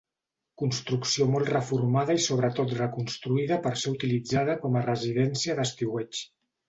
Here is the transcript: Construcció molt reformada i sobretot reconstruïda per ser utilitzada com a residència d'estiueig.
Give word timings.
Construcció 0.59 1.27
molt 1.33 1.51
reformada 1.51 2.15
i 2.19 2.23
sobretot 2.27 2.73
reconstruïda 2.79 3.59
per 3.67 3.75
ser 3.83 3.93
utilitzada 3.99 4.57
com 4.65 4.79
a 4.81 4.85
residència 4.87 5.59
d'estiueig. 5.61 6.25